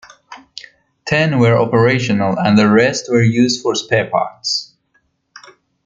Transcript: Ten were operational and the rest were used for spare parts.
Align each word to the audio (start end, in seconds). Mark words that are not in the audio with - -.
Ten 1.05 1.37
were 1.37 1.59
operational 1.61 2.39
and 2.39 2.57
the 2.57 2.67
rest 2.67 3.07
were 3.11 3.21
used 3.21 3.61
for 3.61 3.75
spare 3.75 4.09
parts. 4.09 4.73